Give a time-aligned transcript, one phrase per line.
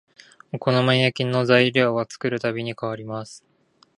[0.51, 3.45] お好み焼きの材料は作るたびに変わります